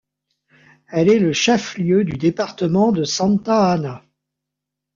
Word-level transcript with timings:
Elle 0.87 1.09
est 1.11 1.19
le 1.19 1.31
chef-lieu 1.31 2.03
du 2.03 2.17
département 2.17 2.91
de 2.91 3.03
Santa 3.03 3.69
Ana. 3.71 4.03